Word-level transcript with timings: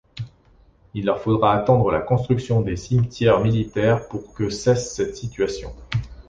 Il 0.95 1.05
leur 1.05 1.21
faudra 1.21 1.53
attendre 1.53 1.91
la 1.91 1.99
construction 1.99 2.61
de 2.61 2.73
cimetières 2.73 3.39
militaires 3.41 4.07
pour 4.07 4.33
que 4.33 4.49
cesse 4.49 4.95
cette 4.95 5.15
situation. 5.15 5.75